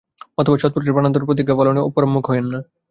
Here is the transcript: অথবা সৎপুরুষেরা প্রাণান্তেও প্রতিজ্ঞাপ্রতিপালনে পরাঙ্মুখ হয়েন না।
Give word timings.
অথবা 0.37 0.55
সৎপুরুষেরা 0.61 0.95
প্রাণান্তেও 0.95 1.27
প্রতিজ্ঞাপ্রতিপালনে 1.29 1.81
পরাঙ্মুখ 1.95 2.23
হয়েন 2.29 2.45
না। 2.47 2.59